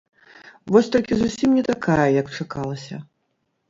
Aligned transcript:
Вось 0.75 0.89
толькі 0.95 1.13
зусім 1.21 1.49
не 1.59 1.63
такая, 1.71 2.01
як 2.19 2.27
чакалася. 2.41 2.95